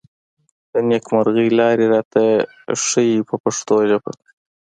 د 0.71 0.73
نېکمرغۍ 0.89 1.49
لارې 1.59 1.85
راته 1.93 2.23
ښيي 2.87 3.17
په 3.29 3.35
پښتو 3.43 3.75
ژبه. 3.89 4.11